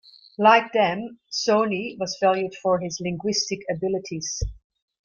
[0.39, 4.41] Like them, Soni was valued for his linguistic abilities.